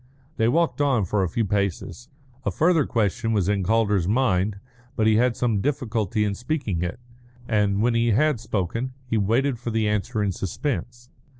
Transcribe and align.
They 0.37 0.47
walked 0.47 0.81
on 0.81 1.05
for 1.05 1.21
a 1.21 1.29
few 1.29 1.45
paces. 1.45 2.09
A 2.43 2.49
further 2.49 2.87
question 2.87 3.33
was 3.33 3.47
in 3.47 3.61
Calder's 3.63 4.07
mind, 4.07 4.57
but 4.95 5.05
he 5.05 5.17
had 5.17 5.35
some 5.37 5.61
difficulty 5.61 6.23
in 6.25 6.33
speaking 6.33 6.81
it, 6.81 6.99
and 7.47 7.83
when 7.83 7.93
he 7.93 8.07
had 8.09 8.39
spoken 8.39 8.93
he 9.05 9.19
waited 9.19 9.59
for 9.59 9.69
the 9.69 9.87
answer 9.87 10.23
in 10.23 10.31
suspense. 10.31 11.11